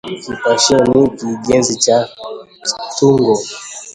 Kipashio: 0.23 0.79
Ni 0.91 1.01
kijenzi 1.17 1.75
cha 1.79 2.09
tungo 2.97 3.33